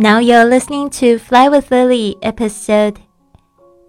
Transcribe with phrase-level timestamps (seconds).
[0.00, 2.98] Now you're listening to Fly with Lily, episode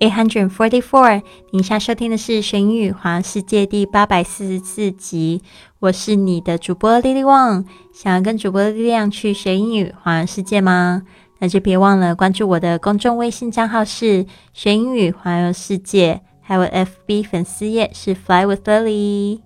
[0.02, 1.22] eight hundred forty-four。
[1.52, 5.44] 你现在收听的是《神语环游世界》第八百四十四集。
[5.78, 7.66] 我是你的主播 Lily Wang。
[7.94, 11.04] 想要跟主播的力量去学英语环游世界吗？
[11.38, 19.42] 那就别忘了关注我的公众微信账号是“学英语环游世界”，还有 FB 粉丝页是 “Fly with Lily”。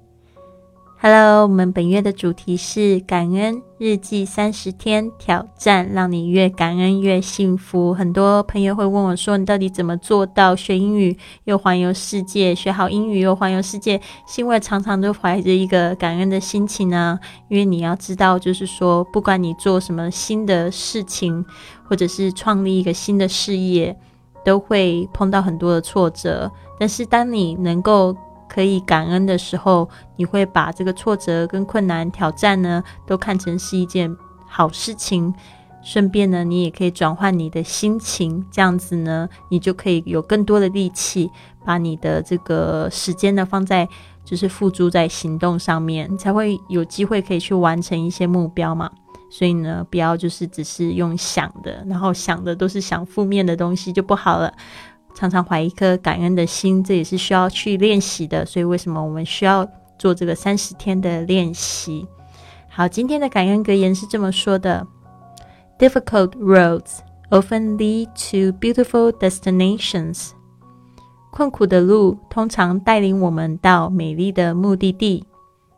[1.05, 7.94] Hello，我们本月的主题是感恩日记三十天挑战，让你越感恩越幸福。
[7.94, 17.20] 很多朋友会问我说：“你到底怎么做到学英语又环游世界，学好英语又环游世界？”是因为常常都怀着一个感恩的心情呢。
[17.49, 21.45] 因为你要知道，就是说，不管你做什么新的事情，
[21.83, 23.94] 或者是创立一个新的事业，
[24.45, 26.49] 都会碰到很多的挫折。
[26.80, 28.16] 但是当你能够
[28.53, 34.16] 可以感恩的时候，你会把这个挫折跟困难挑战呢，都看成是一件
[34.48, 35.34] 好事情。
[35.81, 41.30] 顺便呢，你也可以转换你的心情，这样子呢，你就可以有更多的力气，
[41.66, 43.89] 把你的这个时间呢放在
[44.23, 48.89] 就是付诸在行动上面，才会有机会可以去完成一些目标嘛。
[49.30, 54.53] 所以呢，不要就是只是用想的，然后想的都是想负面的东西，就不好了。
[55.14, 58.45] 常常怀一颗感恩的心，这也是需要去练习的。
[58.45, 62.08] 所以，为什么我们需要做这个三十天的练习？
[62.67, 64.86] 好，今天的感恩格言是这么说的
[65.78, 66.97] ：Difficult roads
[67.30, 70.31] often lead to beautiful destinations。
[71.31, 75.25] 困苦的路通常带领我们到美丽的目的地。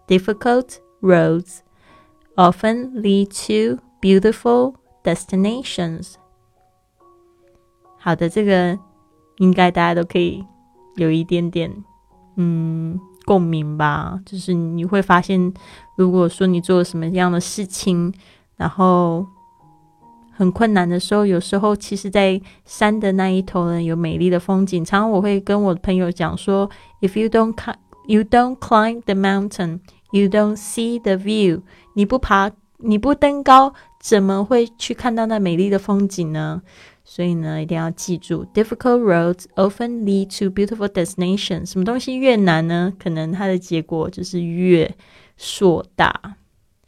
[0.08, 1.60] Difficult roads
[2.36, 6.14] often lead to beautiful destinations。
[7.98, 8.80] 好的，这个。
[9.38, 10.44] 应该大家都可以
[10.96, 11.72] 有一点点
[12.38, 15.54] 嗯共鸣吧，就是你会发现，
[15.96, 18.14] 如果说你做什么样的事情，
[18.56, 19.26] 然后
[20.32, 24.86] 很困难的时候，有时候其实，在山的那一头呢，有美丽的风景。
[24.86, 26.70] 常常我会跟我朋友讲说
[27.02, 27.76] ：“If you don't climb,
[28.06, 29.80] you don't climb the mountain,
[30.12, 31.62] you don't see the view。
[31.94, 36.62] 你不爬，你不登高，怎么会去看到那美丽的风景呢？”
[37.08, 41.70] 所以呢，一定要记住，difficult roads often lead to beautiful destinations。
[41.70, 42.92] 什么东西越难呢？
[42.98, 44.92] 可能它的结果就是越
[45.38, 46.38] 硕大。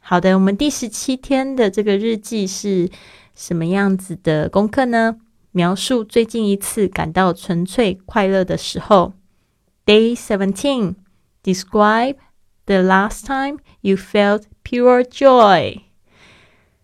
[0.00, 2.90] 好的，我们第十七天的这个日记是
[3.34, 5.20] 什么样子的功课呢？
[5.52, 9.12] 描述最近一次感到纯粹快乐的时候。
[9.86, 10.96] Day seventeen.
[11.44, 12.16] Describe
[12.66, 15.82] the last time you felt pure joy.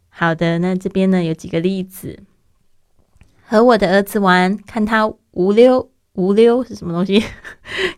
[0.09, 2.21] 好的，那这边呢有几个例子。
[3.46, 7.24] 和我的儿子玩，看他无忧无忧是什么东西？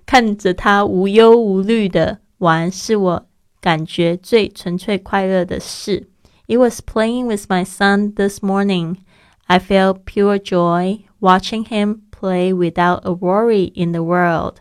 [0.06, 3.26] 看着他无忧无虑的玩，是我
[3.60, 6.08] 感觉最纯粹快乐的事。
[6.48, 8.98] It was playing with my son this morning.
[9.46, 14.56] I felt pure joy watching him play without a worry in the world.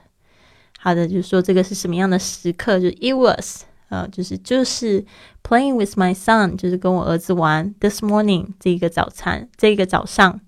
[0.78, 2.80] 好的，就是说这个是什么样的时刻？
[2.80, 5.04] 就是 It was，呃，就是就是
[5.42, 7.74] playing with my son，就是跟我儿子玩。
[7.80, 10.40] This morning，这个早餐，这个早上。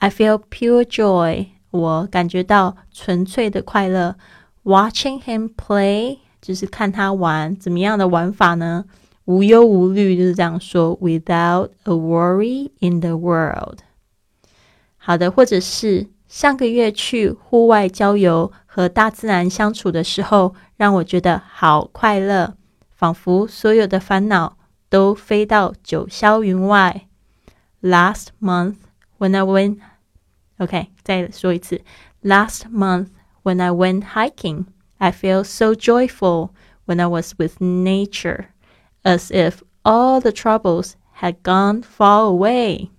[0.00, 4.16] I feel pure joy，我感觉到纯粹的快乐。
[4.64, 8.86] Watching him play，就是看他玩，怎么样的玩法呢？
[9.26, 10.98] 无忧无虑，就是这样说。
[10.98, 13.80] Without a worry in the world。
[14.96, 22.54] 好的，或者是上个月去户外郊游和大自然相处的时候，让我觉得好快乐，
[22.90, 24.56] 仿佛所有的烦恼
[24.88, 27.06] 都飞到九霄云外。
[27.82, 28.76] Last month
[29.19, 29.79] when I went
[30.57, 31.81] OK，再说一次。
[32.21, 33.07] Last month,
[33.43, 34.65] when I went hiking,
[34.97, 36.51] I felt so joyful
[36.85, 38.45] when I was with nature,
[39.03, 42.89] as if all the troubles had gone far away.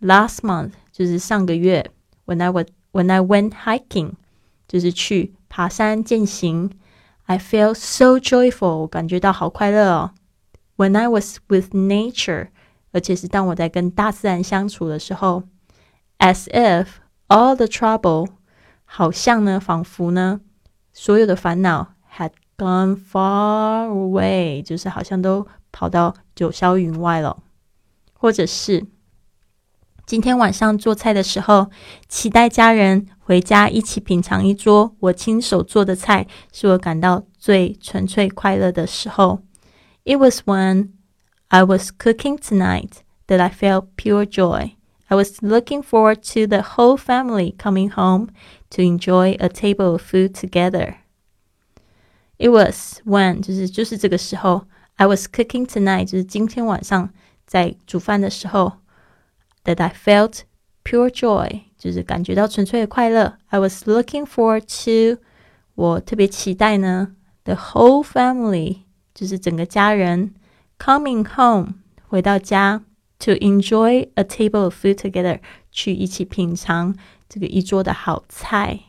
[0.00, 1.90] Last month 就是上个月，
[2.26, 4.14] when I was when I went hiking
[4.66, 6.70] 就是去爬山践行。
[7.26, 10.10] I felt so joyful，感觉到好快乐哦。
[10.76, 12.48] When I was with nature，
[12.97, 15.43] 而且是当我在跟大自然相处的时候。
[16.17, 16.87] as if
[17.27, 18.27] all the trouble，
[18.85, 20.41] 好像呢，仿佛呢，
[20.91, 27.37] 所有的烦恼 had gone far away，就是好像都跑到九霄云外了。
[28.13, 28.87] 或者是
[30.07, 31.69] 今天晚上做菜的时候，
[32.09, 39.43] 期待家人回家一起品尝一桌我亲手做的菜，是我感到最纯粹快乐的时候。
[40.03, 40.93] It was when
[41.48, 44.76] I was cooking tonight that I felt pure joy.
[45.08, 48.28] I was looking forward to the whole family coming home
[48.70, 50.96] to enjoy a table of food together.
[52.38, 54.66] It was when 就是就是这个时候，
[54.96, 57.10] I was cooking tonight 就是今天晚上
[57.46, 58.72] 在煮饭的时候
[59.64, 60.40] that I felt
[60.82, 63.36] pure joy，就是感觉到纯粹的快乐。
[63.48, 65.20] I was looking forward to，
[65.74, 67.14] 我特别期待呢，
[67.44, 68.78] the whole family，
[69.14, 70.34] 就是整个家人
[70.77, 71.75] Coming home，
[72.07, 72.83] 回到家
[73.19, 75.39] to enjoy a table of food together，
[75.71, 76.95] 去一起品尝
[77.27, 78.79] 这个一桌的好菜。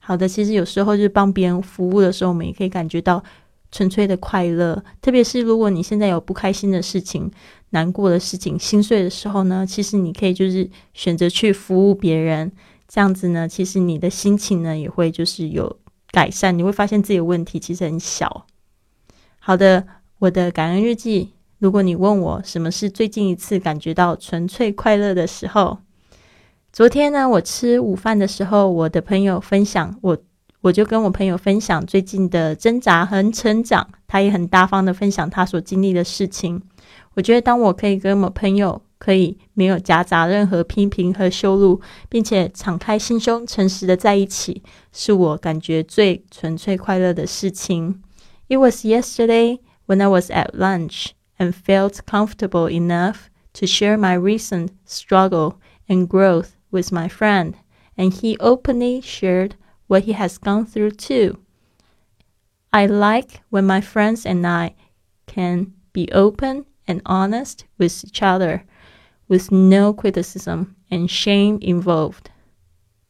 [0.00, 3.22] 好的，其实有时候就是帮别人服务的时候，我们也可以感觉到
[3.70, 4.82] 纯粹的快乐。
[5.00, 7.30] 特别是如果你现在有不开心的事情、
[7.70, 12.50] 难过的事情、心碎的时候呢，其实你可以就是选择去服务别人，
[12.88, 15.78] 这样子呢，其实你的心情呢也会就是有
[16.10, 16.58] 改善。
[16.58, 18.46] 你会发现自己的问题其实很小。
[19.38, 19.86] 好的，
[20.22, 21.32] 我的感恩日记。
[21.58, 25.78] 如果你问我什么是最近一次感觉到纯粹快乐的时候？
[26.72, 30.16] 昨天呢，我吃午饭的时候，我的朋友分享我，
[30.60, 33.88] 我就跟我朋友分享最近的挣扎和成长。
[34.06, 36.62] 他也很大方的分享他所经历的事情。
[37.14, 48.00] 我觉得，当我可以跟我朋友可以没有夹杂任何批评和羞辱，并且敞开心胸、诚实的在一起，是我感觉最纯粹快乐的事情。
[48.46, 54.72] It was yesterday when I was at lunch and felt comfortable enough to share my recent
[54.84, 56.56] struggle and growth.
[56.72, 57.56] with my friend,
[57.96, 59.54] and he openly shared
[59.86, 61.38] what he has gone through too.
[62.72, 64.74] I like when my friends and I
[65.26, 68.64] can be open and honest with each other
[69.28, 72.30] with no criticism and shame involved.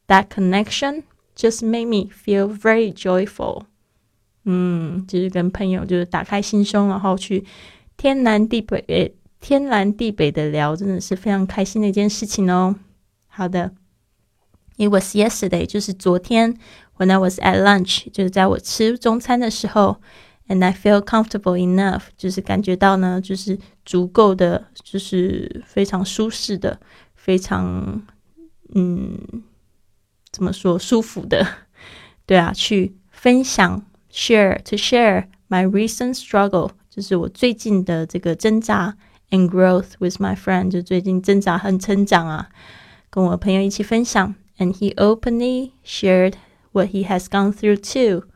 [0.07, 1.05] That connection
[1.35, 3.65] just made me feel very joyful.
[4.45, 7.45] 嗯，就是跟朋友就是打开心胸，然后去
[7.95, 12.75] 天南地北、天南地北的聊，真的是非常开心的一件事情哦。
[13.27, 13.71] 好的
[14.77, 16.57] ，It was yesterday，就是昨天
[16.97, 20.01] ，When I was at lunch，就是在我吃中餐的时候
[20.47, 26.79] ，and I feel comfortable enough，就是感觉到呢，就是足够的，就是非常舒适的，
[27.15, 28.01] 非常
[28.75, 29.17] 嗯，
[30.31, 31.47] 怎么说舒服的？
[32.25, 38.96] 对啊，去分享 ，share to share my recent struggle，就是我最近的这个挣扎，
[39.30, 42.48] and growth with my friend，就最近挣扎和成长啊。
[43.10, 46.34] 跟我朋友一起分享，and he openly shared
[46.72, 48.28] what he has gone through too。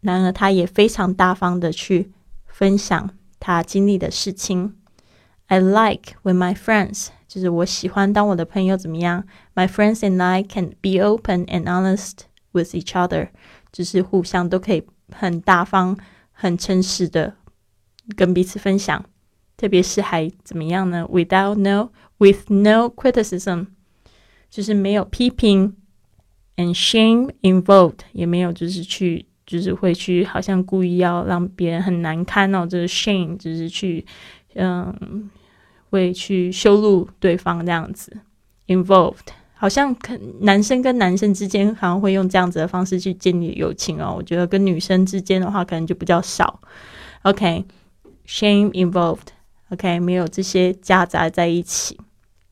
[0.00, 2.12] 然而，他也非常大方的去
[2.46, 4.74] 分享他经历的事情。
[5.46, 9.24] I like when my friends，就是我喜欢当我的朋友怎么样？
[9.54, 12.20] My friends and I can be open and honest
[12.52, 13.28] with each other，
[13.77, 15.95] 就是互相都可以很大方、
[16.31, 17.31] 很诚实的
[18.15, 19.05] 跟彼此分享。
[19.55, 23.67] 特别是还怎么样呢？Without no with no criticism，
[24.49, 25.75] 就是没有批评
[26.55, 34.03] ，and shame involved，也没有就是去就是会去好像故意要让别人很难堪哦，就是 shame 就是去
[34.55, 35.29] 嗯
[35.91, 38.17] 会去羞辱对方这样子
[38.65, 46.61] ，involved，好像可男生跟男生之间好像会用这样子的方式去建立友情哦，我觉得跟女生之间的话可能就比较少。
[47.23, 51.99] OK，shame involved，OK，没有这些夹杂在一起。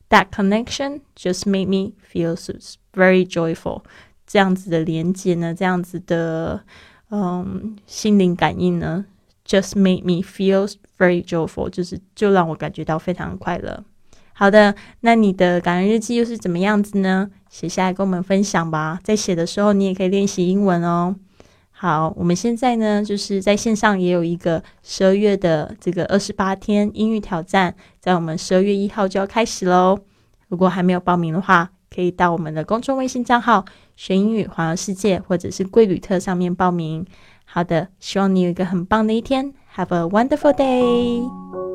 [0.08, 2.54] That connection just made me feel so
[2.92, 3.82] very joyful。
[4.26, 6.64] 这样子的连接呢，这样子的
[7.10, 9.06] 嗯心灵感应呢
[9.46, 13.84] ，just made me feel very joyful，就是就让我感觉到非常快乐。
[14.38, 17.30] 好的，那你的感恩日记又是怎么样子呢？
[17.48, 19.00] 写下来跟我们分享吧。
[19.02, 21.16] 在写的时候，你也可以练习英文哦。
[21.70, 29.98] 好，我们现在呢，就是在线上也有一个十二月的这个二十八天英语挑战，在我们十二月一号就要开始喽。
[30.48, 33.64] 如果还没有报名的话，可以到我们的公众微信账号
[33.96, 37.06] “学英语环游世界”或者是“贵旅特”上面报名。
[37.46, 41.65] 好的，希望你有一个很棒的一天，Have a wonderful day。